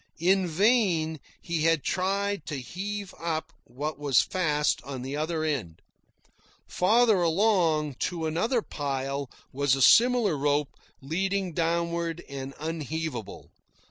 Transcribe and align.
In 0.17 0.47
vain 0.47 1.19
he 1.43 1.65
had 1.65 1.83
tried 1.83 2.47
to 2.47 2.59
heave 2.59 3.13
up 3.19 3.53
what 3.65 3.99
was 3.99 4.19
fast 4.19 4.81
on 4.83 5.03
the 5.03 5.15
other 5.15 5.43
end. 5.43 5.83
Farther 6.65 7.21
along, 7.21 7.93
to 8.09 8.25
another 8.25 8.63
pile, 8.63 9.29
was 9.53 9.75
a 9.75 9.81
similar 9.83 10.35
rope, 10.35 10.75
leading 11.03 11.53
downward 11.53 12.23
and 12.27 12.55
unheavable. 12.57 13.51